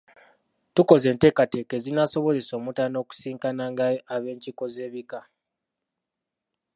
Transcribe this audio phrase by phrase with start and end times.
[0.75, 3.83] Tukoze enteekateeka ezinaasobozesa Omutanda okusisinkananga
[4.15, 5.19] ab’enkiiko z’ebika.